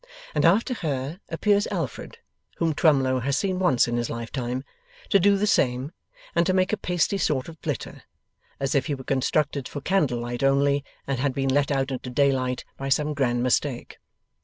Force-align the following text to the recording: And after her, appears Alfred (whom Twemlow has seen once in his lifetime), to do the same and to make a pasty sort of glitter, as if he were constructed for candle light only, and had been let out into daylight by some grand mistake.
And 0.33 0.45
after 0.45 0.73
her, 0.73 1.19
appears 1.29 1.67
Alfred 1.67 2.17
(whom 2.57 2.73
Twemlow 2.73 3.19
has 3.19 3.37
seen 3.37 3.59
once 3.59 3.87
in 3.87 3.97
his 3.97 4.09
lifetime), 4.09 4.63
to 5.09 5.19
do 5.19 5.37
the 5.37 5.45
same 5.45 5.91
and 6.33 6.43
to 6.47 6.53
make 6.55 6.73
a 6.73 6.77
pasty 6.77 7.19
sort 7.19 7.47
of 7.47 7.61
glitter, 7.61 8.01
as 8.59 8.73
if 8.73 8.87
he 8.87 8.95
were 8.95 9.03
constructed 9.03 9.67
for 9.67 9.79
candle 9.79 10.17
light 10.21 10.41
only, 10.41 10.83
and 11.05 11.19
had 11.19 11.35
been 11.35 11.49
let 11.49 11.69
out 11.69 11.91
into 11.91 12.09
daylight 12.09 12.65
by 12.77 12.89
some 12.89 13.13
grand 13.13 13.43
mistake. 13.43 13.99